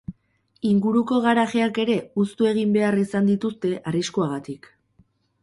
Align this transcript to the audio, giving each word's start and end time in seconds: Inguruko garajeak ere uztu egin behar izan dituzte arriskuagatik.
Inguruko 0.69 1.19
garajeak 1.25 1.77
ere 1.83 1.97
uztu 2.23 2.49
egin 2.53 2.73
behar 2.79 2.99
izan 3.03 3.31
dituzte 3.33 3.75
arriskuagatik. 3.93 4.73